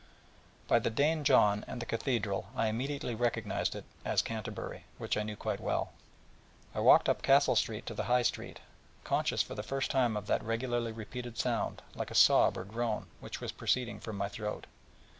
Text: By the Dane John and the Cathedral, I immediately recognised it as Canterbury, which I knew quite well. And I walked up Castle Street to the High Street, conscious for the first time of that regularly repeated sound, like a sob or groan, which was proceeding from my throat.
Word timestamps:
By 0.67 0.79
the 0.79 0.89
Dane 0.89 1.23
John 1.23 1.63
and 1.67 1.79
the 1.79 1.85
Cathedral, 1.85 2.47
I 2.55 2.69
immediately 2.69 3.13
recognised 3.13 3.75
it 3.75 3.85
as 4.03 4.23
Canterbury, 4.23 4.85
which 4.97 5.15
I 5.15 5.21
knew 5.21 5.35
quite 5.35 5.59
well. 5.59 5.91
And 6.73 6.79
I 6.79 6.79
walked 6.79 7.07
up 7.07 7.21
Castle 7.21 7.55
Street 7.55 7.85
to 7.85 7.93
the 7.93 8.05
High 8.05 8.23
Street, 8.23 8.61
conscious 9.03 9.43
for 9.43 9.53
the 9.53 9.61
first 9.61 9.91
time 9.91 10.17
of 10.17 10.25
that 10.25 10.43
regularly 10.43 10.91
repeated 10.91 11.37
sound, 11.37 11.83
like 11.93 12.09
a 12.09 12.15
sob 12.15 12.57
or 12.57 12.63
groan, 12.63 13.09
which 13.19 13.39
was 13.39 13.51
proceeding 13.51 13.99
from 13.99 14.15
my 14.17 14.27
throat. 14.27 14.65